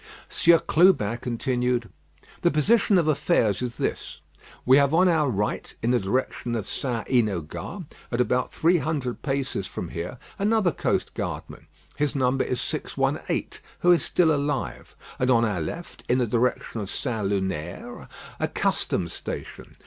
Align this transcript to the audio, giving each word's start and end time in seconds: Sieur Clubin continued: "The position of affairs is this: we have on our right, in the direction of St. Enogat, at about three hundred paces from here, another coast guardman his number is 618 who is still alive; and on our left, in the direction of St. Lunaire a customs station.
Sieur 0.27 0.57
Clubin 0.57 1.15
continued: 1.19 1.91
"The 2.41 2.49
position 2.49 2.97
of 2.97 3.07
affairs 3.07 3.61
is 3.61 3.75
this: 3.77 4.19
we 4.65 4.77
have 4.77 4.95
on 4.95 5.07
our 5.07 5.29
right, 5.29 5.71
in 5.83 5.91
the 5.91 5.99
direction 5.99 6.55
of 6.55 6.65
St. 6.65 7.05
Enogat, 7.07 7.85
at 8.11 8.19
about 8.19 8.51
three 8.51 8.77
hundred 8.79 9.21
paces 9.21 9.67
from 9.67 9.89
here, 9.89 10.17
another 10.39 10.71
coast 10.71 11.13
guardman 11.13 11.67
his 11.97 12.15
number 12.15 12.43
is 12.43 12.59
618 12.59 13.61
who 13.81 13.91
is 13.91 14.01
still 14.03 14.33
alive; 14.33 14.95
and 15.19 15.29
on 15.29 15.45
our 15.45 15.61
left, 15.61 16.03
in 16.09 16.17
the 16.17 16.25
direction 16.25 16.81
of 16.81 16.89
St. 16.89 17.27
Lunaire 17.27 18.07
a 18.39 18.47
customs 18.47 19.13
station. 19.13 19.75